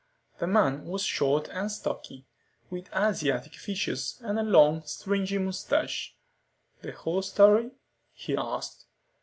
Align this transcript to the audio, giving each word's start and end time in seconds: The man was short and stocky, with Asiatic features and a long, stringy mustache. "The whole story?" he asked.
The 0.39 0.47
man 0.47 0.85
was 0.85 1.03
short 1.03 1.47
and 1.49 1.71
stocky, 1.71 2.25
with 2.71 2.89
Asiatic 2.91 3.53
features 3.53 4.17
and 4.23 4.39
a 4.39 4.41
long, 4.41 4.81
stringy 4.83 5.37
mustache. 5.37 6.15
"The 6.81 6.91
whole 6.91 7.21
story?" 7.21 7.69
he 8.11 8.35
asked. 8.35 8.87